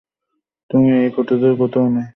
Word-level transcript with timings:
তুমি 0.69 0.89
এই 0.97 1.09
ফুটেজের 1.15 1.53
কোথাও 1.57 1.87
নেই। 1.89 2.07